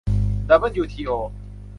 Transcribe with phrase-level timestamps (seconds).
[0.49, 1.09] ดับเบิลยูทีโอ